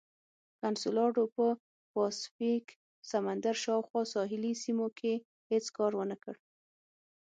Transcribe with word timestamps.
کنسولاډو 0.61 1.23
په 1.35 1.45
پاسفیک 1.93 2.65
سمندر 3.11 3.55
شاوخوا 3.63 4.01
ساحلي 4.13 4.53
سیمو 4.63 4.87
کې 4.99 5.13
هېڅ 5.51 5.65
کار 5.77 5.91
ونه 5.97 6.17
کړ. 6.23 6.35